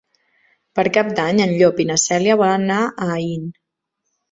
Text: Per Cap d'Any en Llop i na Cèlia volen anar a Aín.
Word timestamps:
Per 0.79 0.85
Cap 0.95 1.11
d'Any 1.19 1.43
en 1.45 1.53
Llop 1.59 1.83
i 1.85 1.87
na 1.91 1.99
Cèlia 2.05 2.41
volen 2.41 2.67
anar 2.67 2.83
a 3.09 3.13
Aín. 3.21 3.49